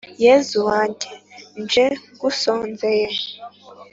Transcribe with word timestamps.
yezu 0.25 0.57
wanjye 0.69 1.11
nje 1.61 1.85
ngusonzeye 2.13 3.07